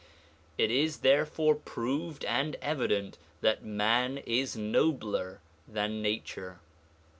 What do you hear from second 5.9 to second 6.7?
nature.